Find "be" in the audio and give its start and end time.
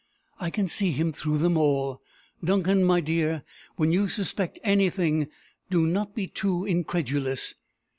6.15-6.25